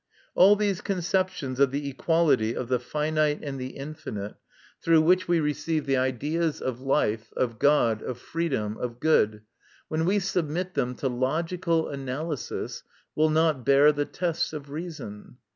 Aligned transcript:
All 0.33 0.55
these 0.55 0.81
conceptions 0.81 1.59
of 1.59 1.69
the 1.69 1.87
equality 1.87 2.55
of 2.55 2.69
the 2.69 2.79
finite 2.79 3.41
and 3.43 3.61
the 3.61 3.77
infinite, 3.77 4.33
through 4.81 5.01
which 5.01 5.27
we 5.27 5.39
receive 5.39 5.87
MY 5.87 5.93
CONFESSION. 5.93 6.01
91 6.01 6.09
the 6.41 6.47
ideas 6.47 6.61
of 6.61 6.81
life, 6.81 7.33
of 7.37 7.59
God, 7.59 8.01
of 8.01 8.17
freedom, 8.17 8.77
of 8.77 8.99
good, 8.99 9.43
when 9.89 10.05
we 10.05 10.17
submit 10.17 10.73
them 10.73 10.95
to 10.95 11.07
logical 11.07 11.87
analysis, 11.89 12.81
will 13.15 13.29
not 13.29 13.63
bear 13.63 13.91
the 13.91 14.05
tests 14.05 14.53
of 14.53 14.71
reason. 14.71 15.37